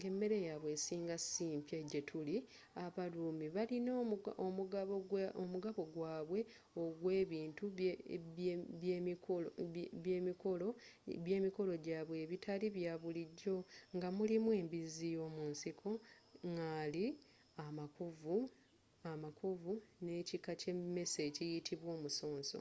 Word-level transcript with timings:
nga 0.00 0.06
emmere 0.10 0.36
yabwe 0.48 0.68
esinga 0.76 1.16
simpya 1.32 1.78
gyetuli 1.90 2.36
abaruumi 2.84 3.46
balina 3.56 3.90
omugabo 5.44 5.82
gwaabwe 5.92 6.40
ogwebintu 6.82 7.64
byemikolo 11.24 11.74
gyaabwe 11.84 12.14
ebitali 12.24 12.66
bya 12.76 12.94
bulijjo 13.02 13.56
nga 13.96 14.08
mulimu 14.16 14.48
embizi 14.60 15.06
y'omunsiko 15.16 15.90
ngaali 16.52 17.04
amakovu 19.12 19.72
n'ekika 20.04 20.52
ky'emesse 20.60 21.20
ekiyitibwa 21.28 21.90
omusonso 21.96 22.58